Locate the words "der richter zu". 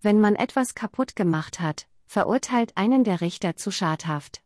3.02-3.72